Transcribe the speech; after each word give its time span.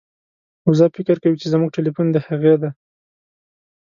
وزه 0.67 0.85
فکر 0.95 1.15
کوي 1.23 1.37
چې 1.41 1.47
زموږ 1.53 1.69
ټیلیفون 1.75 2.07
د 2.11 2.17
هغې 2.27 2.55
دی. 2.61 2.69